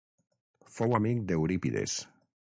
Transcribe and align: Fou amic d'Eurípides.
Fou 0.77 0.95
amic 0.99 1.21
d'Eurípides. 1.31 1.99